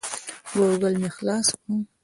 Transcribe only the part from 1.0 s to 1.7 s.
مې خلاص کړ.